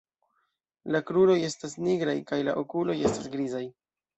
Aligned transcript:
La 0.95 1.01
kruroj 1.09 1.35
estas 1.49 1.77
nigraj 1.89 2.17
kaj 2.33 2.41
la 2.51 2.59
okuloj 2.63 2.99
estas 3.11 3.31
grizaj. 3.37 3.67